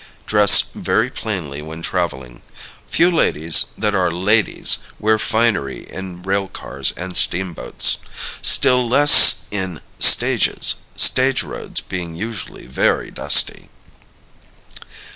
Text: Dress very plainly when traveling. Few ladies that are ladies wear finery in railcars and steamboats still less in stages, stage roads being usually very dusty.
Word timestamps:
Dress 0.25 0.63
very 0.63 1.11
plainly 1.11 1.61
when 1.61 1.83
traveling. 1.83 2.41
Few 2.89 3.11
ladies 3.11 3.65
that 3.77 3.93
are 3.93 4.09
ladies 4.09 4.79
wear 4.97 5.19
finery 5.19 5.83
in 5.87 6.23
railcars 6.23 6.91
and 6.97 7.15
steamboats 7.15 7.97
still 8.41 8.89
less 8.89 9.43
in 9.51 9.79
stages, 9.99 10.73
stage 10.95 11.43
roads 11.43 11.81
being 11.81 12.15
usually 12.15 12.65
very 12.65 13.11
dusty. 13.11 13.69